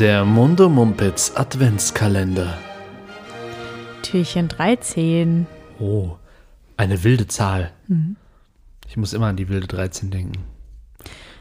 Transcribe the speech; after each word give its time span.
Der 0.00 0.24
Mundo 0.24 0.70
Mumpitz 0.70 1.30
Adventskalender. 1.34 2.56
Türchen 4.00 4.48
13. 4.48 5.46
Oh, 5.78 6.16
eine 6.78 7.04
wilde 7.04 7.26
Zahl. 7.26 7.70
Ich 8.88 8.96
muss 8.96 9.12
immer 9.12 9.26
an 9.26 9.36
die 9.36 9.50
wilde 9.50 9.66
13 9.66 10.10
denken. 10.10 10.42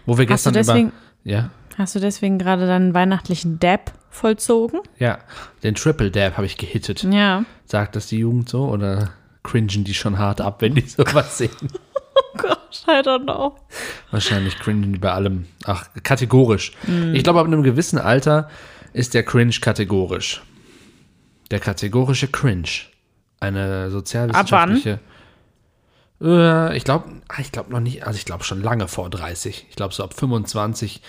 Wo 0.05 0.17
wir 0.17 0.25
Hast 0.25 0.43
gestern 0.43 0.53
deswegen, 0.55 0.87
über. 0.89 1.31
Ja, 1.31 1.49
hast 1.77 1.95
du 1.95 2.01
deswegen 2.01 2.37
gerade 2.37 2.67
deinen 2.67 2.93
weihnachtlichen 2.93 3.59
Dab 3.59 3.93
vollzogen? 4.09 4.81
ja. 4.97 5.19
Den 5.63 5.75
Triple 5.75 6.11
Dab 6.11 6.35
habe 6.35 6.45
ich 6.45 6.57
gehittet. 6.57 7.03
Ja. 7.03 7.45
Sagt 7.63 7.95
das 7.95 8.07
die 8.07 8.17
Jugend 8.17 8.49
so 8.49 8.67
oder 8.67 9.11
cringen 9.41 9.85
die 9.85 9.93
schon 9.93 10.17
hart 10.17 10.41
ab, 10.41 10.61
wenn 10.61 10.75
die 10.75 10.81
sowas 10.81 11.37
sehen? 11.37 11.51
Gott, 12.41 12.83
I 12.87 12.91
don't 13.07 13.23
know. 13.23 13.55
Wahrscheinlich 14.11 14.57
cringen 14.59 14.93
die 14.93 14.99
bei 14.99 15.11
allem. 15.11 15.45
Ach, 15.65 15.85
kategorisch. 16.03 16.71
Ich 17.13 17.23
glaube, 17.23 17.39
ab 17.39 17.45
einem 17.47 17.63
gewissen 17.63 17.97
Alter 17.99 18.49
ist 18.93 19.13
der 19.13 19.23
Cringe 19.23 19.53
kategorisch. 19.61 20.41
Der 21.51 21.59
kategorische 21.59 22.27
Cringe. 22.27 22.67
Eine 23.39 23.89
sozialwissenschaftliche. 23.91 24.99
Äh, 26.21 26.75
ich 26.77 26.83
glaube, 26.83 27.05
ich 27.39 27.51
glaube 27.51 27.71
noch 27.71 27.79
nicht, 27.79 28.05
also 28.05 28.17
ich 28.17 28.25
glaube 28.25 28.43
schon 28.43 28.61
lange 28.61 28.87
vor 28.87 29.09
30. 29.09 29.67
Ich 29.69 29.75
glaube, 29.75 29.93
so 29.93 30.03
ab 30.03 30.13
25 30.13 31.01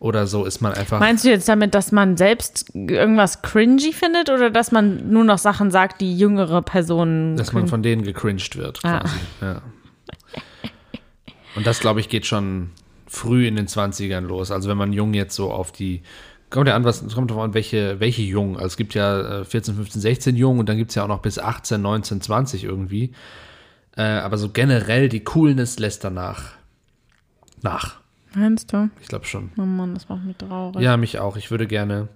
oder 0.00 0.26
so 0.26 0.44
ist 0.44 0.60
man 0.60 0.72
einfach. 0.74 1.00
Meinst 1.00 1.24
du 1.24 1.28
jetzt 1.28 1.48
damit, 1.48 1.74
dass 1.74 1.90
man 1.92 2.16
selbst 2.16 2.70
irgendwas 2.74 3.42
cringy 3.42 3.92
findet 3.92 4.30
oder 4.30 4.50
dass 4.50 4.70
man 4.72 5.10
nur 5.10 5.24
noch 5.24 5.38
Sachen 5.38 5.70
sagt, 5.70 6.00
die 6.00 6.16
jüngere 6.16 6.62
Personen. 6.62 7.36
dass 7.36 7.52
man 7.52 7.66
von 7.68 7.82
denen 7.82 8.02
gecringed 8.02 8.56
wird, 8.56 8.80
Ah. 8.84 9.00
quasi. 9.00 9.14
Ja. 9.40 9.62
Und 11.58 11.66
das, 11.66 11.80
glaube 11.80 11.98
ich, 11.98 12.08
geht 12.08 12.24
schon 12.24 12.70
früh 13.08 13.48
in 13.48 13.56
den 13.56 13.66
20ern 13.66 14.20
los. 14.20 14.52
Also 14.52 14.68
wenn 14.68 14.78
man 14.78 14.92
jung 14.92 15.12
jetzt 15.12 15.34
so 15.34 15.50
auf 15.50 15.72
die. 15.72 16.02
Kommt 16.50 16.68
ja 16.68 16.76
an, 16.76 16.84
was 16.84 17.06
kommt 17.14 17.30
drauf 17.30 17.40
an, 17.40 17.52
welche, 17.52 18.00
welche 18.00 18.22
Jungen. 18.22 18.54
Also 18.54 18.68
es 18.68 18.76
gibt 18.78 18.94
ja 18.94 19.40
äh, 19.40 19.44
14, 19.44 19.74
15, 19.74 20.00
16 20.00 20.36
Jungen 20.36 20.60
und 20.60 20.68
dann 20.68 20.78
gibt 20.78 20.90
es 20.90 20.94
ja 20.94 21.02
auch 21.02 21.08
noch 21.08 21.20
bis 21.20 21.38
18, 21.38 21.82
19, 21.82 22.22
20 22.22 22.64
irgendwie. 22.64 23.12
Äh, 23.96 24.02
aber 24.02 24.38
so 24.38 24.48
generell 24.48 25.10
die 25.10 25.24
Coolness 25.24 25.78
lässt 25.78 26.04
danach 26.04 26.52
nach. 27.60 27.96
Meinst 28.34 28.72
du? 28.72 28.88
Ich 29.02 29.08
glaube 29.08 29.26
schon. 29.26 29.50
Oh 29.58 29.62
Mann, 29.62 29.94
das 29.94 30.08
macht 30.08 30.24
mich 30.24 30.36
traurig. 30.36 30.80
Ja, 30.80 30.96
mich 30.96 31.18
auch. 31.18 31.36
Ich 31.36 31.50
würde 31.50 31.66
gerne 31.66 32.08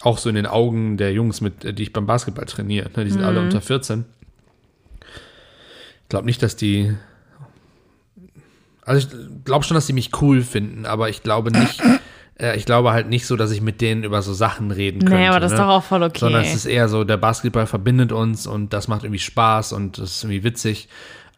auch 0.00 0.18
so 0.18 0.28
in 0.28 0.34
den 0.34 0.46
Augen 0.46 0.96
der 0.96 1.12
Jungs, 1.12 1.40
mit, 1.40 1.64
äh, 1.64 1.74
die 1.74 1.84
ich 1.84 1.92
beim 1.92 2.06
Basketball 2.06 2.46
trainiere, 2.46 2.90
ne, 2.96 3.04
die 3.04 3.10
sind 3.10 3.22
alle 3.22 3.40
unter 3.40 3.60
14. 3.60 4.06
Ich 5.00 6.08
glaube 6.08 6.26
nicht, 6.26 6.42
dass 6.42 6.56
die. 6.56 6.94
Also 8.84 9.06
ich 9.06 9.44
glaube 9.44 9.64
schon, 9.64 9.74
dass 9.74 9.86
die 9.86 9.92
mich 9.92 10.10
cool 10.20 10.42
finden, 10.42 10.86
aber 10.86 11.08
ich 11.08 11.22
glaube 11.22 11.50
nicht. 11.50 11.82
äh, 12.38 12.56
ich 12.56 12.66
glaube 12.66 12.92
halt 12.92 13.08
nicht 13.08 13.26
so, 13.26 13.36
dass 13.36 13.50
ich 13.50 13.60
mit 13.60 13.80
denen 13.80 14.04
über 14.04 14.22
so 14.22 14.34
Sachen 14.34 14.70
reden 14.70 15.00
könnte. 15.00 15.16
Nee, 15.16 15.28
aber 15.28 15.40
das 15.40 15.52
ist 15.52 15.58
ne? 15.58 15.64
doch 15.64 15.72
auch 15.72 15.82
voll 15.82 16.02
okay. 16.02 16.20
Sondern 16.20 16.42
es 16.42 16.54
ist 16.54 16.66
eher 16.66 16.88
so, 16.88 17.04
der 17.04 17.16
Basketball 17.16 17.66
verbindet 17.66 18.12
uns 18.12 18.46
und 18.46 18.72
das 18.72 18.88
macht 18.88 19.04
irgendwie 19.04 19.20
Spaß 19.20 19.72
und 19.72 19.98
das 19.98 20.16
ist 20.16 20.24
irgendwie 20.24 20.44
witzig. 20.44 20.88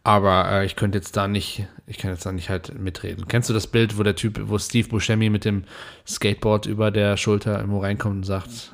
Aber 0.07 0.49
äh, 0.51 0.67
ich 0.67 0.77
könnte 0.77 0.99
jetzt 0.99 1.17
da 1.17 1.27
nicht, 1.27 1.67
ich 1.89 1.99
kann 1.99 2.13
jetzt 2.13 2.25
da 2.25 2.31
nicht 2.31 2.49
halt 2.49 2.79
mitreden. 2.79 3.27
Kennst 3.27 3.51
du 3.51 3.55
das 3.55 3.67
Bild, 3.67 3.99
wo 3.99 4.05
der 4.05 4.15
Typ, 4.15 4.41
wo 4.45 4.57
Steve 4.57 4.89
Buscemi 4.89 5.31
mit 5.31 5.45
dem 5.45 5.65
Skateboard 6.07 6.67
über 6.67 6.93
der 6.93 7.17
Schulter 7.17 7.57
irgendwo 7.59 7.81
reinkommt 7.81 8.17
und 8.17 8.23
sagt, 8.23 8.47
das 8.47 8.73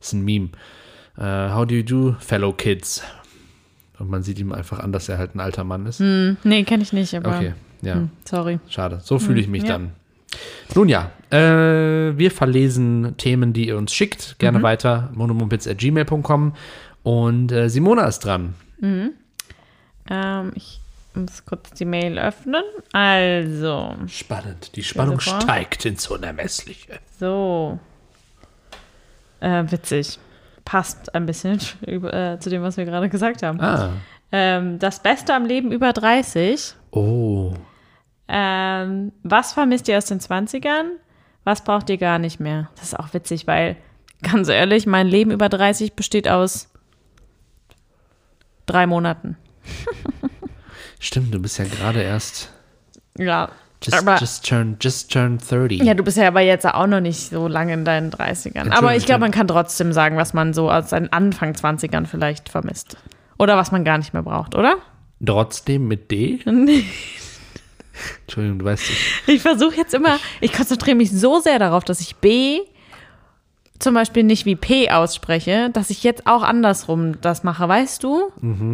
ist 0.00 0.12
ein 0.14 0.24
Meme. 0.24 0.48
Äh, 1.18 1.50
how 1.52 1.66
do 1.66 1.74
you 1.74 1.82
do, 1.82 2.16
fellow 2.18 2.54
kids? 2.54 3.02
Und 4.00 4.10
man 4.10 4.22
sieht 4.22 4.38
ihm 4.38 4.52
einfach 4.52 4.78
an, 4.80 4.92
dass 4.92 5.08
er 5.08 5.18
halt 5.18 5.34
ein 5.34 5.40
alter 5.40 5.62
Mann 5.62 5.86
ist. 5.86 6.00
nee, 6.00 6.64
kenne 6.64 6.82
ich 6.82 6.92
nicht, 6.92 7.14
aber. 7.14 7.36
Okay, 7.36 7.52
ja. 7.82 7.94
Hm, 7.94 8.10
sorry. 8.24 8.58
Schade. 8.68 9.00
So 9.02 9.18
fühle 9.18 9.40
ich 9.40 9.48
mich 9.48 9.62
ja. 9.62 9.68
dann. 9.68 9.92
Nun 10.74 10.88
ja, 10.88 11.10
äh, 11.30 12.16
wir 12.16 12.30
verlesen 12.30 13.14
Themen, 13.16 13.52
die 13.52 13.68
ihr 13.68 13.76
uns 13.76 13.92
schickt. 13.92 14.38
Gerne 14.38 14.62
weiter. 14.62 15.10
monomumpitz.gmail.com. 15.14 16.54
Und 17.02 17.52
äh, 17.52 17.68
Simona 17.68 18.04
ist 18.06 18.20
dran. 18.20 18.54
Ähm, 20.08 20.52
ich 20.54 20.80
muss 21.14 21.44
kurz 21.44 21.72
die 21.72 21.84
Mail 21.84 22.18
öffnen. 22.18 22.62
Also, 22.92 23.96
Spannend. 24.06 24.76
Die 24.76 24.82
Spannung 24.82 25.20
steigt 25.20 25.84
ins 25.84 26.06
Unermessliche. 26.08 26.98
so. 27.18 27.78
Äh, 29.40 29.64
witzig. 29.70 30.18
Passt 30.70 31.16
ein 31.16 31.26
bisschen 31.26 31.54
äh, 31.86 32.38
zu 32.38 32.48
dem, 32.48 32.62
was 32.62 32.76
wir 32.76 32.84
gerade 32.84 33.08
gesagt 33.08 33.42
haben. 33.42 33.60
Ah. 33.60 33.90
Ähm, 34.30 34.78
das 34.78 35.02
Beste 35.02 35.34
am 35.34 35.44
Leben 35.44 35.72
über 35.72 35.92
30. 35.92 36.76
Oh. 36.92 37.52
Ähm, 38.28 39.10
was 39.24 39.52
vermisst 39.52 39.88
ihr 39.88 39.98
aus 39.98 40.04
den 40.04 40.20
20ern? 40.20 40.90
Was 41.42 41.64
braucht 41.64 41.90
ihr 41.90 41.98
gar 41.98 42.20
nicht 42.20 42.38
mehr? 42.38 42.70
Das 42.76 42.84
ist 42.84 42.98
auch 43.00 43.12
witzig, 43.12 43.48
weil, 43.48 43.78
ganz 44.22 44.48
ehrlich, 44.48 44.86
mein 44.86 45.08
Leben 45.08 45.32
über 45.32 45.48
30 45.48 45.94
besteht 45.94 46.28
aus 46.28 46.68
drei 48.66 48.86
Monaten. 48.86 49.36
Stimmt, 51.00 51.34
du 51.34 51.42
bist 51.42 51.58
ja 51.58 51.64
gerade 51.64 52.00
erst. 52.00 52.52
Ja. 53.18 53.50
Just, 53.82 53.96
aber, 53.96 54.16
just, 54.18 54.46
turn, 54.46 54.76
just 54.78 55.10
turn 55.10 55.38
30. 55.38 55.82
ja, 55.82 55.94
du 55.94 56.02
bist 56.02 56.18
ja 56.18 56.28
aber 56.28 56.40
jetzt 56.40 56.66
auch 56.66 56.86
noch 56.86 57.00
nicht 57.00 57.30
so 57.30 57.48
lange 57.48 57.72
in 57.72 57.86
deinen 57.86 58.10
30ern. 58.10 58.70
Aber 58.72 58.94
ich 58.94 59.06
glaube, 59.06 59.20
man 59.20 59.30
kann 59.30 59.48
trotzdem 59.48 59.94
sagen, 59.94 60.18
was 60.18 60.34
man 60.34 60.52
so 60.52 60.70
aus 60.70 60.90
seinen 60.90 61.10
Anfang 61.12 61.52
20ern 61.52 62.04
vielleicht 62.06 62.50
vermisst. 62.50 62.98
Oder 63.38 63.56
was 63.56 63.72
man 63.72 63.84
gar 63.84 63.96
nicht 63.96 64.12
mehr 64.12 64.22
braucht, 64.22 64.54
oder? 64.54 64.76
Trotzdem 65.24 65.88
mit 65.88 66.10
D? 66.10 66.40
Entschuldigung, 68.22 68.58
du 68.58 68.64
weißt 68.66 68.88
nicht. 68.88 69.00
Ich 69.26 69.42
versuche 69.42 69.76
jetzt 69.76 69.94
immer, 69.94 70.18
ich 70.40 70.52
konzentriere 70.52 70.96
mich 70.96 71.10
so 71.10 71.40
sehr 71.40 71.58
darauf, 71.58 71.84
dass 71.84 72.00
ich 72.00 72.16
B 72.16 72.60
zum 73.80 73.94
Beispiel 73.94 74.22
nicht 74.22 74.46
wie 74.46 74.56
P 74.56 74.90
ausspreche, 74.90 75.70
dass 75.72 75.90
ich 75.90 76.02
jetzt 76.04 76.26
auch 76.26 76.42
andersrum 76.42 77.20
das 77.20 77.42
mache, 77.44 77.66
weißt 77.68 78.02
du? 78.04 78.30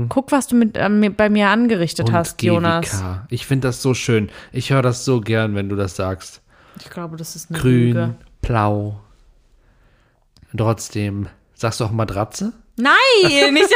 Guck, 0.08 0.32
was 0.32 0.46
du 0.48 0.56
mit, 0.56 0.76
äh, 0.76 0.88
mir- 0.88 1.10
bei 1.10 1.28
mir 1.30 1.48
angerichtet 1.48 2.08
Mhm. 2.08 2.14
Und 2.14 2.18
hast, 2.18 2.38
G 2.38 2.46
wie 2.48 2.54
Jonas. 2.54 3.02
Ich 3.30 3.46
finde 3.46 3.68
das 3.68 3.82
so 3.82 3.94
schön. 3.94 4.30
Ich 4.52 4.70
höre 4.70 4.82
das 4.82 5.04
so 5.04 5.20
gern, 5.20 5.54
wenn 5.54 5.68
du 5.68 5.76
das 5.76 5.96
sagst. 5.96 6.42
Ich 6.80 6.90
glaube, 6.90 7.16
das 7.16 7.36
ist 7.36 7.50
eine 7.50 7.58
Grün, 7.58 7.72
Lüge. 7.94 8.14
blau. 8.42 9.00
Trotzdem. 10.56 11.28
Sagst 11.54 11.80
du 11.80 11.84
auch 11.84 11.90
Matratze? 11.90 12.52
Nein, 12.76 13.54
nicht, 13.54 13.70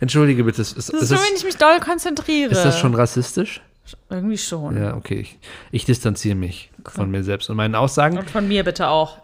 Entschuldige 0.00 0.44
bitte. 0.44 0.62
Ist, 0.62 0.76
das 0.76 0.88
ist 0.88 1.02
ist, 1.02 1.10
nur, 1.10 1.20
wenn 1.20 1.36
ich 1.36 1.44
mich 1.44 1.56
doll 1.56 1.78
konzentriere. 1.80 2.52
ist 2.52 2.64
das 2.64 2.78
schon 2.78 2.94
rassistisch? 2.94 3.60
Irgendwie 4.08 4.38
schon. 4.38 4.76
Ja, 4.80 4.96
okay. 4.96 5.20
Ich, 5.20 5.38
ich 5.72 5.84
distanziere 5.84 6.34
mich 6.36 6.70
von 6.86 7.10
mir 7.10 7.22
selbst 7.22 7.50
und 7.50 7.56
meinen 7.56 7.74
Aussagen. 7.74 8.16
Und 8.18 8.30
von 8.30 8.48
mir 8.48 8.64
bitte 8.64 8.88
auch. 8.88 9.18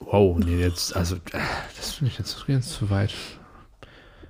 Wow, 0.00 0.38
nee, 0.38 0.60
jetzt, 0.60 0.96
also, 0.96 1.16
äh, 1.16 1.40
das 1.76 1.94
finde 1.94 2.12
ich 2.12 2.18
jetzt 2.18 2.46
ganz 2.46 2.70
zu 2.70 2.90
weit. 2.90 3.12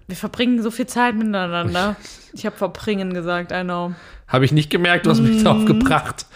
Wir 0.07 0.17
verbringen 0.17 0.63
so 0.63 0.71
viel 0.71 0.87
Zeit 0.87 1.15
miteinander. 1.15 1.97
Ich 2.33 2.47
habe 2.47 2.57
verbringen 2.57 3.13
gesagt, 3.13 3.53
I 3.53 3.63
know. 3.63 3.95
Habe 4.27 4.45
ich 4.45 4.53
nicht 4.53 4.71
gemerkt, 4.71 5.07
du 5.07 5.11
hast 5.11 5.21
mich 5.21 5.43
drauf 5.43 5.67
gebracht. 5.67 6.27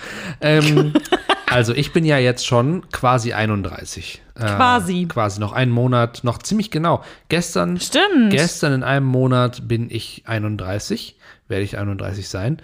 Ähm, 0.40 0.92
also, 1.50 1.72
ich 1.72 1.92
bin 1.92 2.04
ja 2.04 2.18
jetzt 2.18 2.46
schon 2.46 2.88
quasi 2.90 3.32
31. 3.32 4.22
Äh, 4.34 4.40
Quasi. 4.40 5.06
Quasi 5.08 5.40
noch 5.40 5.52
einen 5.52 5.72
Monat, 5.72 6.22
noch 6.22 6.38
ziemlich 6.38 6.70
genau. 6.70 7.02
Gestern, 7.28 7.80
Stimmt. 7.80 8.30
gestern 8.30 8.72
in 8.72 8.82
einem 8.82 9.06
Monat 9.06 9.68
bin 9.68 9.88
ich 9.90 10.22
31, 10.26 11.16
werde 11.48 11.64
ich 11.64 11.78
31 11.78 12.28
sein. 12.28 12.60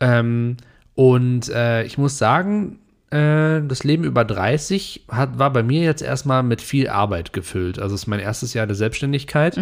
Ähm, 0.00 0.56
und 0.94 1.48
äh, 1.48 1.84
ich 1.84 1.98
muss 1.98 2.18
sagen, 2.18 2.78
äh, 3.10 3.60
das 3.66 3.84
Leben 3.84 4.04
über 4.04 4.24
30 4.24 5.06
hat, 5.08 5.38
war 5.38 5.52
bei 5.52 5.62
mir 5.62 5.82
jetzt 5.82 6.02
erstmal 6.02 6.42
mit 6.42 6.60
viel 6.60 6.88
Arbeit 6.88 7.32
gefüllt. 7.32 7.78
Also 7.78 7.94
es 7.94 8.02
ist 8.02 8.06
mein 8.06 8.20
erstes 8.20 8.54
Jahr 8.54 8.66
der 8.66 8.76
Selbstständigkeit. 8.76 9.56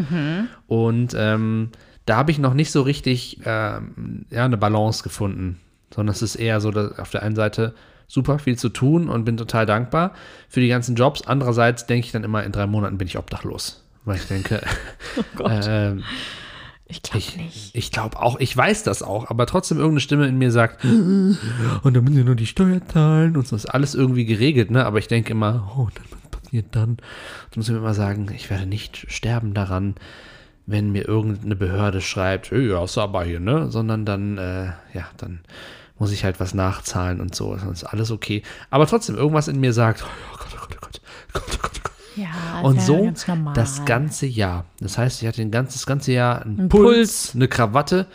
Und 0.67 1.15
ähm, 1.17 1.71
da 2.07 2.17
habe 2.17 2.31
ich 2.31 2.39
noch 2.39 2.55
nicht 2.55 2.73
so 2.73 2.83
richtig 2.83 3.41
ähm, 3.45 4.27
ja, 4.31 4.45
eine 4.45 4.57
Balance 4.57 5.03
gefunden. 5.03 5.61
Sondern 5.95 6.13
es 6.15 6.23
ist 6.23 6.37
eher 6.37 6.61
so, 6.61 6.71
dass 6.71 6.99
auf 6.99 7.11
der 7.11 7.23
einen 7.23 7.37
Seite 7.37 7.75
super 8.09 8.39
viel 8.39 8.59
zu 8.59 8.69
tun 8.69 9.09
und 9.09 9.25
bin 9.25 9.37
total 9.37 9.67
dankbar 9.67 10.13
für 10.49 10.61
die 10.61 10.69
ganzen 10.69 10.97
Jobs. 10.97 11.23
Andererseits 11.23 11.87
denke 11.87 12.07
ich 12.07 12.13
dann 12.13 12.25
immer, 12.25 12.45
in 12.45 12.53
drei 12.53 12.67
Monaten 12.67 12.99
bin 12.99 13.09
ich 13.09 13.19
obdachlos. 13.19 13.85
Weil 14.05 14.17
ich 14.17 14.27
denke, 14.27 14.61
Gott. 15.37 15.65
ähm, 15.69 16.03
ich 16.93 17.03
glaube 17.03 17.19
ich, 17.19 17.37
nicht. 17.37 17.71
ich 17.75 17.91
glaube 17.91 18.21
auch, 18.21 18.39
ich 18.39 18.55
weiß 18.55 18.83
das 18.83 19.03
auch, 19.03 19.31
aber 19.31 19.47
trotzdem 19.47 19.79
irgendeine 19.79 20.01
Stimme 20.01 20.29
in 20.29 20.37
mir 20.37 20.51
sagt, 20.51 20.85
und 20.85 21.39
dann 21.83 22.05
müssen 22.05 22.17
wir 22.17 22.25
nur 22.25 22.35
die 22.35 22.47
Steuer 22.47 22.87
zahlen 22.87 23.37
und 23.37 23.49
so 23.49 23.57
ist 23.57 23.67
alles 23.67 23.95
irgendwie 23.95 24.27
geregelt, 24.27 24.71
ne? 24.71 24.85
Aber 24.85 24.99
ich 24.99 25.09
denke 25.09 25.33
immer, 25.33 25.73
oh, 25.77 25.89
dann 25.95 26.05
was 26.11 26.43
passiert 26.43 26.67
dann? 26.73 26.99
Ich 27.51 27.57
muss 27.57 27.71
mir 27.71 27.79
immer 27.79 27.95
sagen, 27.95 28.31
ich 28.35 28.51
werde 28.51 28.67
nicht 28.67 29.07
sterben 29.09 29.55
daran, 29.55 29.95
wenn 30.67 30.93
mir 30.93 31.09
irgendeine 31.09 31.57
Behörde 31.57 32.01
schreibt, 32.01 32.51
hey, 32.51 32.69
ja, 32.69 32.85
ist 32.85 32.99
aber 32.99 33.25
hier, 33.25 33.41
ne? 33.41 33.71
Sondern 33.71 34.05
dann, 34.05 34.37
äh, 34.39 34.67
ja, 34.93 35.09
dann 35.17 35.41
muss 35.99 36.13
ich 36.13 36.25
halt 36.25 36.41
was 36.41 36.53
nachzahlen 36.53 37.21
und 37.21 37.35
so, 37.35 37.57
sonst 37.57 37.83
ist 37.83 37.89
alles 37.89 38.11
okay. 38.11 38.43
Aber 38.71 38.87
trotzdem, 38.87 39.17
irgendwas 39.17 39.49
in 39.49 39.61
mir 39.61 39.73
sagt, 39.73 40.05
oh 40.05 40.37
Gott, 40.37 40.49
oh 40.55 40.67
Gott, 40.69 40.77
oh 40.77 40.81
Gott, 40.81 41.01
oh 41.35 41.41
Gott, 41.41 41.43
oh 41.43 41.59
Gott, 41.63 41.71
oh 41.75 41.81
Gott. 41.81 41.82
Ja, 42.17 42.61
Und 42.63 42.81
so 42.81 43.03
ganz 43.05 43.27
das 43.55 43.85
ganze 43.85 44.27
Jahr. 44.27 44.65
Das 44.81 44.99
heißt, 44.99 45.23
ich 45.23 45.29
hatte 45.29 45.43
ein 45.43 45.51
ganzes, 45.51 45.81
das 45.83 45.87
ganze 45.87 46.13
Jahr 46.13 46.43
einen 46.43 46.61
Ein 46.61 46.69
Puls, 46.69 46.85
Puls. 46.85 47.35
eine 47.35 47.49
Krawatte 47.49 48.07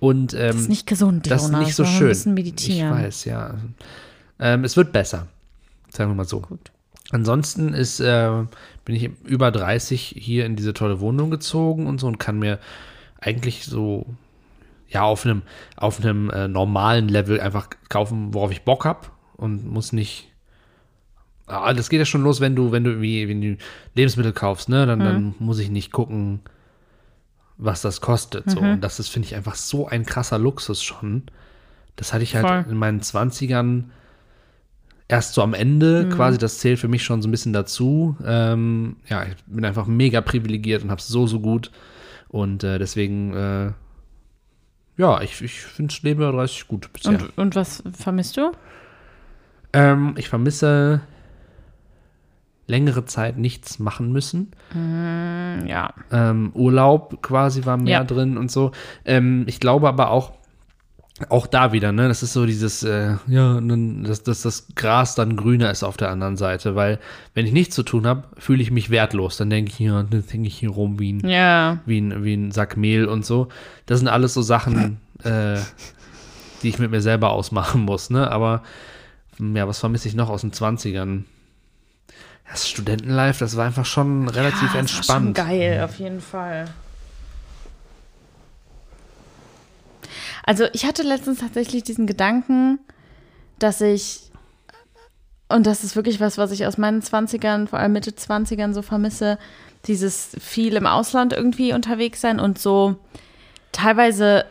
und 0.00 0.34
ähm, 0.34 0.40
Das 0.48 0.56
ist 0.62 0.68
nicht 0.68 0.86
gesund, 0.86 1.30
das 1.30 1.42
ist 1.44 1.48
Jonas. 1.48 1.66
nicht 1.66 1.74
so 1.76 1.84
schön. 1.84 2.16
Ein 2.26 2.34
meditieren. 2.34 2.96
Ich 2.98 3.04
weiß, 3.04 3.24
ja. 3.26 3.54
Ähm, 4.38 4.64
es 4.64 4.76
wird 4.76 4.92
besser. 4.92 5.26
Sagen 5.90 6.10
wir 6.10 6.14
mal 6.14 6.24
so. 6.26 6.40
Gut. 6.40 6.72
Ansonsten 7.10 7.74
ist, 7.74 8.00
äh, 8.00 8.30
bin 8.84 8.96
ich 8.96 9.10
über 9.24 9.50
30 9.50 10.14
hier 10.18 10.46
in 10.46 10.56
diese 10.56 10.72
tolle 10.74 11.00
Wohnung 11.00 11.30
gezogen 11.30 11.86
und 11.86 12.00
so 12.00 12.06
und 12.06 12.18
kann 12.18 12.38
mir 12.38 12.58
eigentlich 13.20 13.64
so 13.66 14.06
ja 14.88 15.02
auf 15.02 15.24
einem 15.24 15.42
auf 15.76 16.00
einem 16.00 16.30
äh, 16.30 16.48
normalen 16.48 17.08
Level 17.08 17.40
einfach 17.40 17.68
kaufen, 17.88 18.32
worauf 18.34 18.50
ich 18.52 18.62
Bock 18.62 18.84
habe 18.84 19.08
und 19.36 19.66
muss 19.66 19.92
nicht 19.92 20.28
Ah, 21.46 21.72
das 21.74 21.90
geht 21.90 21.98
ja 21.98 22.06
schon 22.06 22.22
los, 22.22 22.40
wenn 22.40 22.56
du 22.56 22.72
wenn 22.72 22.84
du 22.84 23.00
wie 23.00 23.28
wenn 23.28 23.40
du 23.40 23.56
Lebensmittel 23.94 24.32
kaufst, 24.32 24.68
ne, 24.68 24.86
dann, 24.86 24.98
dann 25.00 25.34
muss 25.38 25.58
ich 25.58 25.70
nicht 25.70 25.92
gucken, 25.92 26.40
was 27.58 27.82
das 27.82 28.00
kostet 28.00 28.50
so 28.50 28.60
und 28.60 28.80
das 28.80 28.98
ist 28.98 29.08
finde 29.08 29.28
ich 29.28 29.34
einfach 29.34 29.54
so 29.54 29.86
ein 29.86 30.06
krasser 30.06 30.38
Luxus 30.38 30.82
schon. 30.82 31.24
Das 31.96 32.12
hatte 32.12 32.24
ich 32.24 32.34
halt 32.34 32.46
Voll. 32.46 32.64
in 32.72 32.76
meinen 32.76 33.00
20ern 33.00 33.84
erst 35.08 35.34
so 35.34 35.42
am 35.42 35.54
Ende, 35.54 36.08
quasi, 36.08 36.38
das 36.38 36.58
zählt 36.58 36.78
für 36.78 36.88
mich 36.88 37.04
schon 37.04 37.22
so 37.22 37.28
ein 37.28 37.30
bisschen 37.30 37.52
dazu. 37.52 38.16
Ähm, 38.24 38.96
ja, 39.08 39.24
ich 39.24 39.36
bin 39.46 39.64
einfach 39.64 39.86
mega 39.86 40.20
privilegiert 40.20 40.82
und 40.82 40.90
hab's 40.90 41.08
so, 41.08 41.26
so 41.26 41.40
gut. 41.40 41.70
Und 42.28 42.64
äh, 42.64 42.78
deswegen, 42.78 43.34
äh, 43.34 43.72
ja, 44.96 45.20
ich, 45.22 45.40
ich 45.42 45.60
finde 45.60 45.94
Leben 46.02 46.20
über 46.22 46.32
30 46.32 46.68
gut 46.68 46.92
bisher. 46.92 47.12
Und, 47.12 47.38
und 47.38 47.54
was 47.54 47.82
vermisst 47.92 48.36
du? 48.36 48.52
Ähm, 49.72 50.14
ich 50.16 50.28
vermisse 50.28 51.00
längere 52.66 53.04
Zeit 53.04 53.36
nichts 53.38 53.78
machen 53.78 54.10
müssen. 54.12 54.52
Ja. 55.66 55.92
ähm, 56.10 56.50
Urlaub 56.54 57.22
quasi 57.22 57.64
war 57.66 57.76
mehr 57.76 57.92
Ja. 58.00 58.04
drin 58.04 58.36
und 58.38 58.50
so. 58.50 58.72
Ähm, 59.04 59.44
ich 59.46 59.60
glaube 59.60 59.88
aber 59.88 60.10
auch, 60.10 60.32
auch 61.28 61.46
da 61.46 61.72
wieder, 61.72 61.92
ne, 61.92 62.08
das 62.08 62.24
ist 62.24 62.32
so 62.32 62.44
dieses, 62.44 62.82
äh, 62.82 63.14
ja, 63.28 63.60
dass, 63.60 64.24
dass 64.24 64.42
das 64.42 64.66
Gras 64.74 65.14
dann 65.14 65.36
grüner 65.36 65.70
ist 65.70 65.84
auf 65.84 65.96
der 65.96 66.10
anderen 66.10 66.36
Seite, 66.36 66.74
weil 66.74 66.98
wenn 67.34 67.46
ich 67.46 67.52
nichts 67.52 67.74
zu 67.76 67.84
tun 67.84 68.04
habe, 68.06 68.24
fühle 68.36 68.62
ich 68.62 68.72
mich 68.72 68.90
wertlos. 68.90 69.36
Dann 69.36 69.48
denke 69.48 69.70
ich, 69.70 69.78
ja, 69.78 70.02
dann 70.02 70.24
hänge 70.28 70.48
ich 70.48 70.56
hier 70.58 70.70
rum 70.70 70.98
wie 70.98 71.12
ein, 71.12 71.28
Ja. 71.28 71.78
wie, 71.86 72.00
ein, 72.00 72.24
wie 72.24 72.34
ein 72.34 72.50
Sack 72.50 72.76
Mehl 72.76 73.04
und 73.06 73.24
so. 73.24 73.46
Das 73.86 74.00
sind 74.00 74.08
alles 74.08 74.34
so 74.34 74.42
Sachen, 74.42 74.98
äh, 75.22 75.58
die 76.62 76.68
ich 76.70 76.78
mit 76.80 76.90
mir 76.90 77.00
selber 77.02 77.30
ausmachen 77.30 77.82
muss, 77.82 78.10
ne, 78.10 78.30
aber 78.30 78.62
ja, 79.38 79.68
was 79.68 79.78
vermisse 79.80 80.08
ich 80.08 80.14
noch 80.14 80.30
aus 80.30 80.40
den 80.40 80.52
20ern? 80.52 81.22
Das 82.50 82.68
Studentenlife, 82.68 83.40
das 83.40 83.56
war 83.56 83.66
einfach 83.66 83.86
schon 83.86 84.28
relativ 84.28 84.74
ja, 84.74 84.80
entspannt. 84.80 85.36
War 85.36 85.44
schon 85.46 85.50
geil, 85.50 85.82
auf 85.82 85.98
jeden 85.98 86.20
Fall. 86.20 86.66
Also 90.44 90.66
ich 90.72 90.84
hatte 90.84 91.02
letztens 91.02 91.40
tatsächlich 91.40 91.84
diesen 91.84 92.06
Gedanken, 92.06 92.78
dass 93.58 93.80
ich, 93.80 94.30
und 95.48 95.66
das 95.66 95.84
ist 95.84 95.96
wirklich 95.96 96.20
was, 96.20 96.36
was 96.36 96.52
ich 96.52 96.66
aus 96.66 96.76
meinen 96.76 97.00
20ern, 97.00 97.66
vor 97.66 97.78
allem 97.78 97.92
Mitte 97.92 98.10
20ern 98.10 98.74
so 98.74 98.82
vermisse, 98.82 99.38
dieses 99.86 100.36
viel 100.40 100.74
im 100.74 100.86
Ausland 100.86 101.32
irgendwie 101.32 101.72
unterwegs 101.72 102.20
sein 102.20 102.40
und 102.40 102.58
so 102.58 102.96
teilweise 103.72 104.44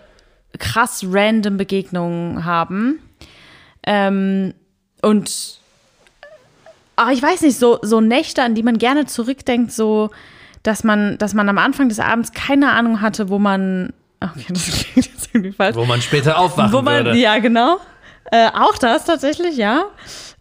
krass 0.60 1.04
random 1.07 1.57
Begegnungen 1.57 2.45
haben. 2.45 3.00
Ähm, 3.84 4.54
und 5.01 5.60
ach, 6.95 7.10
ich 7.12 7.22
weiß 7.22 7.42
nicht, 7.42 7.57
so, 7.57 7.80
so 7.81 8.01
Nächte, 8.01 8.44
an 8.44 8.56
die 8.56 8.63
man 8.63 8.78
gerne 8.78 9.06
zurückdenkt, 9.06 9.72
so, 9.72 10.10
dass 10.63 10.84
man, 10.84 11.18
dass 11.18 11.34
man 11.34 11.50
am 11.50 11.57
Anfang 11.57 11.90
des 11.90 12.00
Abends 12.00 12.31
keine 12.31 12.72
Ahnung 12.72 13.01
hatte, 13.01 13.30
wo 13.30 13.40
man. 13.40 13.94
Okay, 14.22 14.45
das 14.50 14.66
klingt 14.66 15.07
jetzt 15.07 15.30
irgendwie 15.34 15.51
falsch. 15.51 15.75
Wo 15.75 15.86
man 15.86 16.01
später 16.01 16.38
aufwachen 16.38 16.72
Wo 16.72 16.81
man, 16.81 17.06
würde. 17.06 17.18
ja, 17.19 17.40
genau. 17.40 17.78
Äh, 18.33 18.47
auch 18.51 18.80
das 18.80 19.06
tatsächlich, 19.06 19.57
ja. 19.57 19.83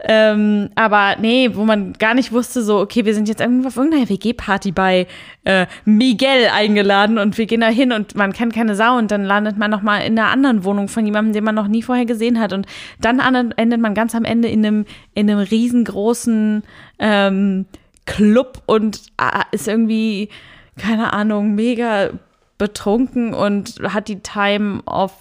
Ähm, 0.00 0.70
aber 0.76 1.16
nee, 1.20 1.50
wo 1.52 1.64
man 1.64 1.92
gar 1.92 2.14
nicht 2.14 2.32
wusste, 2.32 2.62
so, 2.62 2.78
okay, 2.80 3.04
wir 3.04 3.14
sind 3.14 3.28
jetzt 3.28 3.42
irgendwo 3.42 3.68
auf 3.68 3.76
irgendeiner 3.76 4.08
WG-Party 4.08 4.72
bei 4.72 5.06
äh, 5.44 5.66
Miguel 5.84 6.48
eingeladen 6.54 7.18
und 7.18 7.36
wir 7.36 7.44
gehen 7.44 7.60
da 7.60 7.66
hin 7.68 7.92
und 7.92 8.14
man 8.14 8.32
kennt 8.32 8.54
keine 8.54 8.74
Sau 8.76 8.96
und 8.96 9.10
dann 9.10 9.24
landet 9.24 9.58
man 9.58 9.70
nochmal 9.70 10.06
in 10.06 10.18
einer 10.18 10.30
anderen 10.30 10.64
Wohnung 10.64 10.88
von 10.88 11.04
jemandem, 11.04 11.34
den 11.34 11.44
man 11.44 11.54
noch 11.54 11.68
nie 11.68 11.82
vorher 11.82 12.06
gesehen 12.06 12.40
hat. 12.40 12.54
Und 12.54 12.66
dann 12.98 13.20
an- 13.20 13.52
endet 13.58 13.82
man 13.82 13.92
ganz 13.92 14.14
am 14.14 14.24
Ende 14.24 14.48
in 14.48 14.64
einem, 14.64 14.86
in 15.12 15.28
einem 15.30 15.40
riesengroßen 15.40 16.62
ähm, 16.98 17.66
Club 18.06 18.62
und 18.64 19.02
ah, 19.18 19.42
ist 19.52 19.68
irgendwie, 19.68 20.30
keine 20.78 21.12
Ahnung, 21.12 21.54
mega 21.54 22.08
betrunken 22.56 23.34
und 23.34 23.74
hat 23.92 24.08
die 24.08 24.20
Time 24.20 24.82
of 24.86 25.12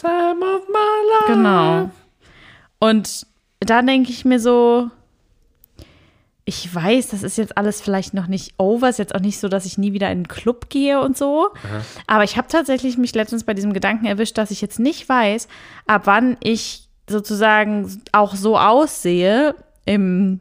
Time 0.00 0.44
of 0.44 0.68
my 0.68 1.08
life. 1.12 1.26
Genau. 1.26 1.90
Und 2.78 3.26
da 3.60 3.82
denke 3.82 4.10
ich 4.10 4.24
mir 4.24 4.40
so, 4.40 4.90
ich 6.44 6.74
weiß, 6.74 7.08
das 7.08 7.22
ist 7.22 7.38
jetzt 7.38 7.56
alles 7.56 7.80
vielleicht 7.80 8.14
noch 8.14 8.26
nicht 8.26 8.54
over, 8.56 8.88
ist 8.88 8.98
jetzt 8.98 9.14
auch 9.14 9.20
nicht 9.20 9.38
so, 9.38 9.48
dass 9.48 9.66
ich 9.66 9.78
nie 9.78 9.92
wieder 9.92 10.06
in 10.06 10.18
einen 10.18 10.28
Club 10.28 10.68
gehe 10.70 11.00
und 11.00 11.16
so. 11.16 11.50
Aber 12.06 12.24
ich 12.24 12.36
habe 12.36 12.48
tatsächlich 12.48 12.96
mich 12.98 13.14
letztens 13.14 13.44
bei 13.44 13.54
diesem 13.54 13.72
Gedanken 13.72 14.06
erwischt, 14.06 14.36
dass 14.38 14.50
ich 14.50 14.60
jetzt 14.60 14.80
nicht 14.80 15.08
weiß, 15.08 15.46
ab 15.86 16.02
wann 16.06 16.36
ich 16.42 16.88
sozusagen 17.08 18.02
auch 18.12 18.34
so 18.34 18.58
aussehe 18.58 19.54
im 19.84 20.40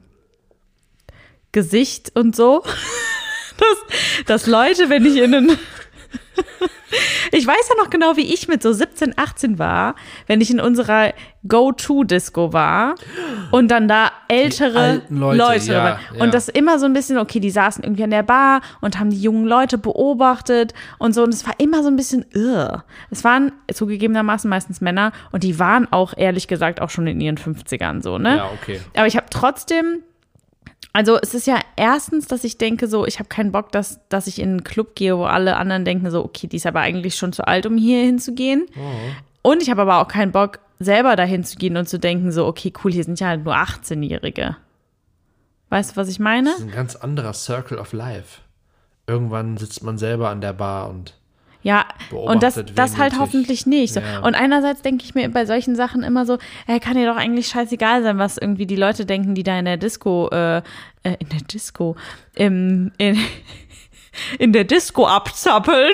Gesicht 1.51 2.15
und 2.15 2.35
so, 2.35 2.63
dass, 3.57 4.25
dass 4.25 4.47
Leute, 4.47 4.89
wenn 4.89 5.05
ich 5.05 5.17
in 5.17 5.35
einen 5.35 5.57
ich 7.31 7.45
weiß 7.45 7.69
ja 7.69 7.83
noch 7.83 7.89
genau, 7.89 8.15
wie 8.17 8.33
ich 8.33 8.47
mit 8.47 8.63
so 8.63 8.73
17, 8.73 9.13
18 9.17 9.59
war, 9.59 9.95
wenn 10.27 10.41
ich 10.41 10.51
in 10.51 10.59
unserer 10.59 11.13
Go-To-Disco 11.47 12.51
war 12.51 12.95
und 13.51 13.69
dann 13.69 13.87
da 13.87 14.11
ältere 14.27 14.79
alten 14.79 15.17
Leute, 15.17 15.71
ja, 15.71 15.83
waren. 15.83 15.99
ja. 16.15 16.23
Und 16.23 16.33
das 16.33 16.49
immer 16.49 16.79
so 16.79 16.85
ein 16.85 16.93
bisschen, 16.93 17.17
okay, 17.17 17.39
die 17.39 17.49
saßen 17.49 17.83
irgendwie 17.83 18.03
an 18.03 18.09
der 18.09 18.23
Bar 18.23 18.61
und 18.81 18.99
haben 18.99 19.09
die 19.09 19.21
jungen 19.21 19.45
Leute 19.45 19.77
beobachtet 19.77 20.73
und 20.97 21.13
so. 21.13 21.23
Und 21.23 21.33
es 21.33 21.45
war 21.45 21.53
immer 21.57 21.81
so 21.81 21.89
ein 21.89 21.95
bisschen, 21.95 22.25
irr. 22.33 22.83
Es 23.09 23.23
waren 23.23 23.51
zugegebenermaßen 23.73 24.49
meistens 24.49 24.81
Männer 24.81 25.13
und 25.31 25.43
die 25.43 25.59
waren 25.59 25.91
auch, 25.91 26.13
ehrlich 26.15 26.47
gesagt, 26.47 26.81
auch 26.81 26.89
schon 26.89 27.07
in 27.07 27.21
ihren 27.21 27.37
50ern 27.37 28.01
so, 28.03 28.17
ne? 28.17 28.37
Ja, 28.37 28.49
okay. 28.61 28.81
Aber 28.95 29.07
ich 29.07 29.15
habe 29.15 29.27
trotzdem, 29.29 30.03
also 30.93 31.17
es 31.21 31.33
ist 31.33 31.47
ja 31.47 31.59
erstens, 31.75 32.27
dass 32.27 32.43
ich 32.43 32.57
denke, 32.57 32.87
so, 32.87 33.05
ich 33.05 33.19
habe 33.19 33.29
keinen 33.29 33.51
Bock, 33.51 33.71
dass, 33.71 33.99
dass 34.09 34.27
ich 34.27 34.39
in 34.39 34.49
einen 34.49 34.63
Club 34.63 34.95
gehe, 34.95 35.17
wo 35.17 35.25
alle 35.25 35.55
anderen 35.57 35.85
denken, 35.85 36.09
so, 36.09 36.23
okay, 36.23 36.47
die 36.47 36.57
ist 36.57 36.65
aber 36.65 36.79
eigentlich 36.81 37.15
schon 37.15 37.31
zu 37.33 37.47
alt, 37.47 37.65
um 37.65 37.77
hier 37.77 38.03
hinzugehen. 38.03 38.65
Und 39.41 39.61
ich 39.61 39.69
habe 39.69 39.83
aber 39.83 40.01
auch 40.01 40.07
keinen 40.07 40.31
Bock, 40.31 40.59
selber 40.79 41.15
dahin 41.15 41.43
zu 41.43 41.57
gehen 41.57 41.77
und 41.77 41.87
zu 41.87 41.99
denken, 41.99 42.31
so, 42.31 42.45
okay, 42.47 42.73
cool, 42.83 42.91
hier 42.91 43.03
sind 43.03 43.19
ja 43.19 43.27
halt 43.27 43.43
nur 43.43 43.55
18-Jährige. 43.55 44.57
Weißt 45.69 45.91
du, 45.91 45.95
was 45.97 46.09
ich 46.09 46.19
meine? 46.19 46.49
Das 46.49 46.59
ist 46.59 46.65
ein 46.65 46.71
ganz 46.71 46.95
anderer 46.95 47.33
Circle 47.33 47.77
of 47.77 47.93
Life. 47.93 48.41
Irgendwann 49.05 49.57
sitzt 49.57 49.83
man 49.83 49.97
selber 49.97 50.29
an 50.29 50.41
der 50.41 50.53
Bar 50.53 50.89
und 50.89 51.18
Ja, 51.69 51.85
und 52.09 52.41
das, 52.41 52.59
das 52.73 52.97
halt 52.97 53.19
hoffentlich 53.19 53.67
nicht. 53.67 53.93
So. 53.93 53.99
Ja. 53.99 54.21
Und 54.21 54.33
einerseits 54.33 54.81
denke 54.81 55.03
ich 55.05 55.13
mir 55.13 55.29
bei 55.29 55.45
solchen 55.45 55.75
Sachen 55.75 56.01
immer 56.01 56.25
so, 56.25 56.39
äh, 56.65 56.79
kann 56.79 56.95
dir 56.95 57.05
doch 57.05 57.15
eigentlich 57.15 57.47
scheißegal 57.47 58.01
sein, 58.01 58.17
was 58.17 58.39
irgendwie 58.39 58.65
die 58.65 58.75
Leute 58.75 59.05
denken, 59.05 59.35
die 59.35 59.43
da 59.43 59.59
in 59.59 59.65
der 59.65 59.77
Disco, 59.77 60.29
äh, 60.31 60.57
äh, 60.57 60.61
in 61.19 61.29
der 61.29 61.41
Disco, 61.41 61.95
im, 62.33 62.91
in, 62.97 63.19
in 64.39 64.51
der 64.51 64.63
Disco 64.63 65.05
abzappeln. 65.05 65.93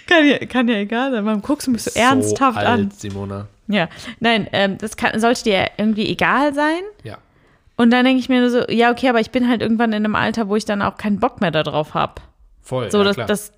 kann, 0.06 0.26
ja, 0.26 0.38
kann 0.46 0.66
ja 0.68 0.76
egal 0.76 1.10
sein, 1.10 1.26
warum 1.26 1.42
guckst 1.42 1.66
du 1.66 1.72
mich 1.72 1.82
so, 1.82 1.90
ernsthaft 1.90 2.56
alt, 2.56 2.66
an? 2.68 2.90
Simona. 2.90 3.48
Ja, 3.68 3.90
nein, 4.18 4.48
ähm, 4.52 4.78
das 4.78 4.96
kann, 4.96 5.20
sollte 5.20 5.42
dir 5.42 5.66
irgendwie 5.76 6.08
egal 6.08 6.54
sein. 6.54 6.80
Ja. 7.04 7.18
Und 7.76 7.90
dann 7.90 8.06
denke 8.06 8.20
ich 8.20 8.30
mir 8.30 8.40
nur 8.40 8.48
so, 8.48 8.66
ja, 8.70 8.90
okay, 8.90 9.10
aber 9.10 9.20
ich 9.20 9.30
bin 9.30 9.46
halt 9.46 9.60
irgendwann 9.60 9.92
in 9.92 10.06
einem 10.06 10.14
Alter, 10.14 10.48
wo 10.48 10.56
ich 10.56 10.64
dann 10.64 10.80
auch 10.80 10.96
keinen 10.96 11.20
Bock 11.20 11.42
mehr 11.42 11.50
darauf 11.50 11.92
habe. 11.92 12.14
Voll. 12.70 12.88
So, 12.88 12.98
ja, 12.98 13.04
das, 13.04 13.16
klar. 13.16 13.26
das 13.26 13.52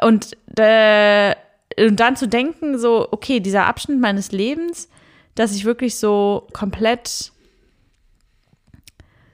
und, 0.00 0.30
äh, 0.58 1.34
und 1.78 2.00
dann 2.00 2.16
zu 2.16 2.26
denken, 2.26 2.78
so, 2.78 3.06
okay, 3.10 3.38
dieser 3.38 3.66
Abschnitt 3.66 4.00
meines 4.00 4.32
Lebens, 4.32 4.88
dass 5.34 5.54
ich 5.54 5.66
wirklich 5.66 5.98
so 5.98 6.46
komplett 6.54 7.32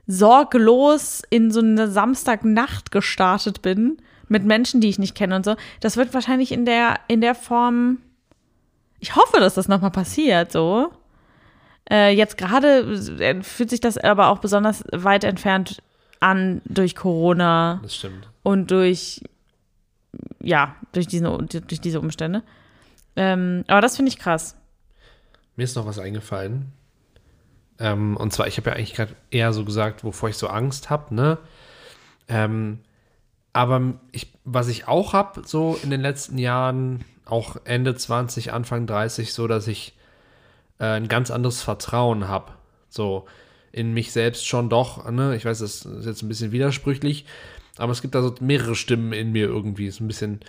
sorglos 0.08 1.22
in 1.30 1.52
so 1.52 1.60
eine 1.60 1.88
Samstagnacht 1.88 2.90
gestartet 2.90 3.62
bin 3.62 3.98
mit 4.26 4.44
Menschen, 4.44 4.80
die 4.80 4.88
ich 4.88 4.98
nicht 4.98 5.14
kenne 5.14 5.36
und 5.36 5.44
so, 5.44 5.54
das 5.78 5.96
wird 5.96 6.12
wahrscheinlich 6.12 6.50
in 6.50 6.64
der, 6.64 6.98
in 7.06 7.20
der 7.20 7.36
Form, 7.36 7.98
ich 8.98 9.14
hoffe, 9.14 9.38
dass 9.38 9.54
das 9.54 9.68
nochmal 9.68 9.92
passiert, 9.92 10.50
so. 10.50 10.90
Äh, 11.88 12.12
jetzt 12.12 12.36
gerade 12.36 12.80
äh, 13.20 13.40
fühlt 13.44 13.70
sich 13.70 13.80
das 13.80 13.98
aber 13.98 14.30
auch 14.30 14.38
besonders 14.38 14.82
weit 14.90 15.22
entfernt 15.22 15.80
an 16.20 16.62
durch 16.64 16.94
Corona 16.96 17.80
das 17.82 17.96
stimmt. 17.96 18.28
und 18.42 18.70
durch, 18.70 19.22
ja, 20.40 20.76
durch 20.92 21.06
diese, 21.06 21.28
durch 21.38 21.80
diese 21.80 22.00
Umstände. 22.00 22.42
Ähm, 23.16 23.64
aber 23.66 23.80
das 23.80 23.96
finde 23.96 24.10
ich 24.10 24.18
krass. 24.18 24.56
Mir 25.56 25.64
ist 25.64 25.76
noch 25.76 25.86
was 25.86 25.98
eingefallen. 25.98 26.72
Ähm, 27.80 28.16
und 28.16 28.32
zwar, 28.32 28.46
ich 28.46 28.56
habe 28.56 28.70
ja 28.70 28.76
eigentlich 28.76 28.94
gerade 28.94 29.14
eher 29.30 29.52
so 29.52 29.64
gesagt, 29.64 30.04
wovor 30.04 30.28
ich 30.28 30.36
so 30.36 30.48
Angst 30.48 30.90
habe, 30.90 31.14
ne? 31.14 31.38
Ähm, 32.28 32.80
aber 33.52 33.94
ich, 34.12 34.32
was 34.44 34.68
ich 34.68 34.86
auch 34.88 35.12
habe, 35.12 35.42
so 35.44 35.78
in 35.82 35.90
den 35.90 36.00
letzten 36.00 36.38
Jahren, 36.38 37.04
auch 37.24 37.56
Ende 37.64 37.94
20, 37.94 38.52
Anfang 38.52 38.86
30, 38.86 39.32
so, 39.32 39.46
dass 39.48 39.66
ich 39.66 39.94
äh, 40.78 40.84
ein 40.86 41.08
ganz 41.08 41.30
anderes 41.30 41.62
Vertrauen 41.62 42.28
habe. 42.28 42.52
So 42.88 43.26
in 43.78 43.94
mich 43.94 44.12
selbst 44.12 44.46
schon 44.46 44.68
doch, 44.68 45.08
ne? 45.10 45.36
Ich 45.36 45.44
weiß, 45.44 45.60
das 45.60 45.86
ist 45.86 46.06
jetzt 46.06 46.22
ein 46.22 46.28
bisschen 46.28 46.52
widersprüchlich, 46.52 47.24
aber 47.76 47.92
es 47.92 48.02
gibt 48.02 48.14
da 48.14 48.22
so 48.22 48.34
mehrere 48.40 48.74
Stimmen 48.74 49.12
in 49.12 49.32
mir 49.32 49.46
irgendwie. 49.46 49.86
Ist 49.86 50.00
ein 50.00 50.08
bisschen 50.08 50.40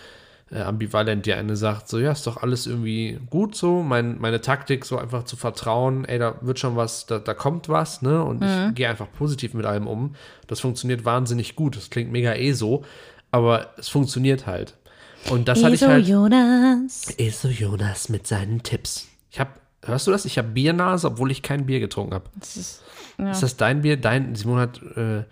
äh, 0.52 0.62
ambivalent. 0.62 1.26
Die 1.26 1.34
eine 1.34 1.56
sagt 1.56 1.88
so, 1.88 2.00
ja, 2.00 2.12
ist 2.12 2.26
doch 2.26 2.38
alles 2.38 2.66
irgendwie 2.66 3.20
gut 3.30 3.56
so. 3.56 3.84
Mein, 3.84 4.20
meine 4.20 4.42
Taktik, 4.42 4.84
so 4.84 4.98
einfach 4.98 5.24
zu 5.24 5.38
vertrauen, 5.38 6.06
ey, 6.06 6.18
da 6.18 6.36
wird 6.42 6.60
schon 6.60 6.76
was, 6.76 7.06
da, 7.06 7.20
da 7.20 7.34
kommt 7.34 7.70
was, 7.70 8.02
ne? 8.02 8.24
Und 8.24 8.44
ich 8.44 8.76
gehe 8.76 8.90
einfach 8.90 9.12
positiv 9.12 9.54
mit 9.54 9.66
allem 9.66 9.88
um. 9.88 10.16
Das 10.48 10.60
funktioniert 10.60 11.06
wahnsinnig 11.06 11.56
gut. 11.56 11.78
Das 11.78 11.90
klingt 11.90 12.12
mega 12.12 12.34
eh 12.34 12.54
so, 12.54 12.84
aber 13.32 13.74
es 13.78 13.90
funktioniert 13.90 14.48
halt. 14.48 14.76
Und 15.30 15.48
das 15.48 15.64
hatte 15.64 15.76
ich 15.76 15.82
Eso 15.82 15.92
halt. 15.92 16.08
Jonas. 16.08 17.14
Eso 17.18 17.50
Jonas 17.50 18.10
mit 18.10 18.26
seinen 18.26 18.64
Tipps. 18.64 19.08
Ich 19.32 19.40
habe, 19.40 19.52
hörst 19.86 20.08
du 20.08 20.12
das? 20.12 20.26
Ich 20.26 20.38
habe 20.38 20.50
Biernase, 20.50 21.08
obwohl 21.08 21.32
ich 21.32 21.42
kein 21.42 21.66
Bier 21.66 21.80
getrunken 21.80 22.14
habe. 22.14 22.26
Das 22.40 22.58
ist, 22.58 22.84
ja. 23.18 23.32
Ist 23.32 23.44
das 23.44 23.58
dein 23.58 23.82
Bier? 23.82 23.98
Dein, 23.98 24.36
Simon 24.36 24.60
hat, 24.60 24.82
äh, 24.96 25.24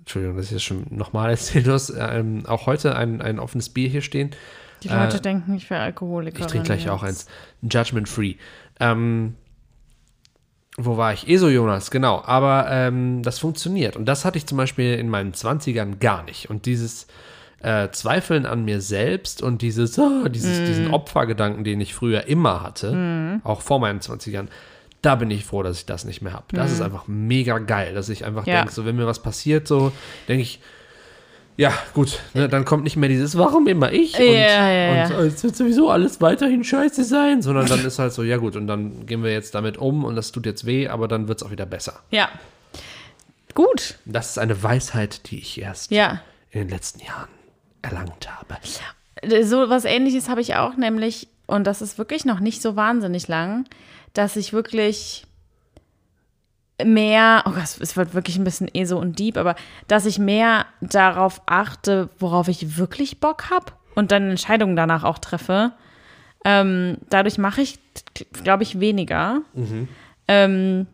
Entschuldigung, 0.00 0.36
das 0.36 0.46
ist 0.46 0.52
jetzt 0.52 0.64
schon 0.64 0.86
nochmal 0.90 1.30
erzählt. 1.30 1.66
Du 1.66 1.72
hast 1.72 1.92
ähm, 1.96 2.44
auch 2.46 2.66
heute 2.66 2.96
ein, 2.96 3.20
ein 3.20 3.38
offenes 3.38 3.68
Bier 3.68 3.88
hier 3.88 4.02
stehen. 4.02 4.30
Die 4.82 4.88
Leute 4.88 5.16
Äh, 5.16 5.20
denken, 5.20 5.54
ich 5.54 5.68
wäre 5.70 5.82
Alkoholiker. 5.82 6.40
Ich 6.40 6.46
trinke 6.46 6.66
gleich 6.66 6.88
auch 6.88 7.02
eins. 7.02 7.26
Judgment 7.62 8.08
Free. 8.08 8.34
Ähm, 8.78 9.34
wo 10.76 10.98
war 10.98 11.14
ich? 11.14 11.28
ESO 11.28 11.48
Jonas, 11.48 11.90
genau. 11.90 12.22
Aber 12.24 12.66
ähm, 12.70 13.22
das 13.22 13.38
funktioniert. 13.38 13.96
Und 13.96 14.04
das 14.04 14.24
hatte 14.24 14.36
ich 14.36 14.46
zum 14.46 14.58
Beispiel 14.58 14.94
in 14.94 15.08
meinen 15.08 15.32
20ern 15.32 15.98
gar 15.98 16.22
nicht. 16.24 16.50
Und 16.50 16.66
dieses 16.66 17.06
äh, 17.62 17.88
Zweifeln 17.90 18.46
an 18.46 18.64
mir 18.64 18.80
selbst 18.80 19.42
und 19.42 19.62
dieses, 19.62 19.98
ah, 19.98 20.28
dieses, 20.28 20.64
diesen 20.64 20.88
Opfergedanken, 20.92 21.64
den 21.64 21.80
ich 21.80 21.94
früher 21.94 22.26
immer 22.26 22.62
hatte, 22.62 23.40
auch 23.44 23.60
vor 23.62 23.80
meinen 23.80 24.00
20ern, 24.00 24.46
da 25.02 25.14
bin 25.14 25.30
ich 25.30 25.44
froh, 25.44 25.62
dass 25.62 25.78
ich 25.78 25.86
das 25.86 26.04
nicht 26.04 26.20
mehr 26.22 26.32
habe. 26.32 26.44
Das 26.52 26.72
ist 26.72 26.80
einfach 26.80 27.04
mega 27.06 27.58
geil, 27.58 27.94
dass 27.94 28.08
ich 28.08 28.24
einfach 28.24 28.46
Ja. 28.46 28.58
denke, 28.58 28.72
so 28.72 28.84
wenn 28.84 28.96
mir 28.96 29.06
was 29.06 29.22
passiert, 29.22 29.66
so 29.68 29.92
denke 30.28 30.42
ich, 30.42 30.60
ja, 31.58 31.72
gut, 31.94 32.20
ne, 32.34 32.50
dann 32.50 32.66
kommt 32.66 32.84
nicht 32.84 32.96
mehr 32.96 33.08
dieses, 33.08 33.38
warum 33.38 33.66
immer 33.66 33.90
ich? 33.90 34.18
Und, 34.18 34.26
Ja, 34.26 34.30
ja, 34.70 34.94
ja. 34.94 35.04
und 35.06 35.10
äh, 35.12 35.26
es 35.28 35.42
wird 35.42 35.56
sowieso 35.56 35.88
alles 35.90 36.20
weiterhin 36.20 36.62
scheiße 36.64 37.02
sein, 37.04 37.40
sondern 37.40 37.66
dann 37.66 37.82
ist 37.86 37.98
halt 37.98 38.12
so, 38.12 38.22
ja 38.22 38.36
gut, 38.36 38.56
und 38.56 38.66
dann 38.66 39.06
gehen 39.06 39.22
wir 39.22 39.32
jetzt 39.32 39.54
damit 39.54 39.78
um 39.78 40.04
und 40.04 40.16
das 40.16 40.32
tut 40.32 40.44
jetzt 40.44 40.66
weh, 40.66 40.88
aber 40.88 41.08
dann 41.08 41.28
wird 41.28 41.40
es 41.40 41.46
auch 41.46 41.50
wieder 41.50 41.64
besser. 41.64 42.00
Ja. 42.10 42.28
Gut. 43.54 43.94
Das 44.04 44.30
ist 44.30 44.38
eine 44.38 44.62
Weisheit, 44.62 45.30
die 45.30 45.38
ich 45.38 45.58
erst 45.60 45.90
Ja. 45.90 46.20
in 46.50 46.60
den 46.60 46.68
letzten 46.68 47.00
Jahren 47.00 47.28
erlangt 47.86 48.28
habe. 48.30 48.56
So 49.44 49.68
was 49.68 49.84
ähnliches 49.84 50.28
habe 50.28 50.40
ich 50.40 50.54
auch, 50.56 50.76
nämlich, 50.76 51.28
und 51.46 51.66
das 51.66 51.82
ist 51.82 51.98
wirklich 51.98 52.24
noch 52.24 52.40
nicht 52.40 52.60
so 52.62 52.76
wahnsinnig 52.76 53.28
lang, 53.28 53.64
dass 54.12 54.36
ich 54.36 54.52
wirklich 54.52 55.26
mehr, 56.84 57.42
oh 57.46 57.50
Gott, 57.50 57.80
es 57.80 57.96
wird 57.96 58.14
wirklich 58.14 58.36
ein 58.36 58.44
bisschen 58.44 58.68
eh 58.72 58.84
so 58.84 58.98
und 58.98 59.18
deep, 59.18 59.36
aber 59.38 59.56
dass 59.88 60.04
ich 60.04 60.18
mehr 60.18 60.66
darauf 60.80 61.40
achte, 61.46 62.10
worauf 62.18 62.48
ich 62.48 62.76
wirklich 62.76 63.20
Bock 63.20 63.50
habe 63.50 63.72
und 63.94 64.12
dann 64.12 64.30
Entscheidungen 64.30 64.76
danach 64.76 65.04
auch 65.04 65.18
treffe. 65.18 65.72
Ähm, 66.44 66.98
dadurch 67.08 67.38
mache 67.38 67.62
ich, 67.62 67.78
glaube 68.44 68.62
ich, 68.62 68.78
weniger. 68.78 69.40
Ähm, 70.28 70.86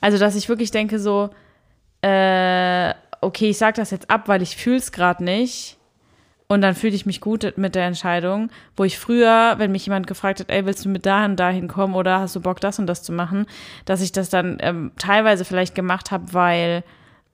also, 0.00 0.18
dass 0.18 0.34
ich 0.34 0.48
wirklich 0.48 0.70
denke 0.70 0.98
so, 0.98 1.30
äh, 2.00 2.94
okay, 3.20 3.50
ich 3.50 3.58
sage 3.58 3.76
das 3.76 3.90
jetzt 3.90 4.10
ab, 4.10 4.28
weil 4.28 4.42
ich 4.42 4.56
fühle 4.56 4.78
es 4.78 4.90
gerade 4.90 5.22
nicht. 5.22 5.76
Und 6.52 6.60
dann 6.60 6.74
fühle 6.74 6.94
ich 6.94 7.06
mich 7.06 7.22
gut 7.22 7.54
mit 7.56 7.74
der 7.74 7.86
Entscheidung, 7.86 8.50
wo 8.76 8.84
ich 8.84 8.98
früher, 8.98 9.54
wenn 9.56 9.72
mich 9.72 9.86
jemand 9.86 10.06
gefragt 10.06 10.38
hat, 10.38 10.50
ey, 10.50 10.66
willst 10.66 10.84
du 10.84 10.90
mit 10.90 11.06
dahin 11.06 11.30
und 11.30 11.40
dahin 11.40 11.66
kommen 11.66 11.94
oder 11.94 12.20
hast 12.20 12.36
du 12.36 12.42
Bock, 12.42 12.60
das 12.60 12.78
und 12.78 12.86
das 12.86 13.02
zu 13.02 13.10
machen, 13.10 13.46
dass 13.86 14.02
ich 14.02 14.12
das 14.12 14.28
dann 14.28 14.58
ähm, 14.60 14.92
teilweise 14.98 15.46
vielleicht 15.46 15.74
gemacht 15.74 16.10
habe, 16.10 16.34
weil 16.34 16.84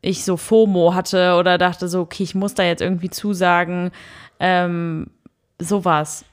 ich 0.02 0.24
so 0.24 0.36
FOMO 0.36 0.94
hatte 0.94 1.34
oder 1.34 1.58
dachte 1.58 1.88
so, 1.88 2.02
okay, 2.02 2.22
ich 2.22 2.36
muss 2.36 2.54
da 2.54 2.62
jetzt 2.62 2.80
irgendwie 2.80 3.10
zusagen, 3.10 3.90
ähm, 4.38 5.10
sowas. 5.58 6.24